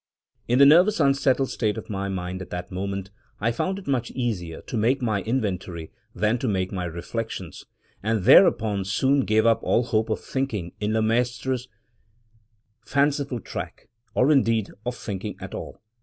In 0.47 0.57
the 0.57 0.65
nervous 0.65 0.99
unsettled 0.99 1.51
state 1.51 1.77
of 1.77 1.87
my 1.87 2.09
mind 2.09 2.41
at 2.41 2.49
that 2.49 2.71
moment, 2.71 3.11
I 3.39 3.51
found 3.51 3.77
it 3.77 3.85
much 3.85 4.09
easier 4.09 4.61
to 4.61 4.75
make 4.75 4.99
my 4.99 5.21
inventory 5.21 5.91
than 6.15 6.39
to 6.39 6.47
make 6.47 6.71
my 6.71 6.85
reflections, 6.85 7.67
and 8.01 8.23
thereupon 8.23 8.83
soon 8.83 9.25
gave 9.25 9.45
up 9.45 9.59
all 9.61 9.83
hope 9.83 10.09
of 10.09 10.19
thinking 10.19 10.71
in 10.79 10.93
Le 10.93 11.03
Maistre's 11.03 11.67
fanciful 12.83 13.39
track— 13.39 13.89
or, 14.15 14.31
indeed, 14.31 14.71
of 14.87 14.95
thinking 14.95 15.35
at 15.39 15.53
all. 15.53 15.79